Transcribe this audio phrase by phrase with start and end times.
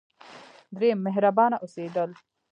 [0.79, 2.11] دریم: مهربانه اوسیدل.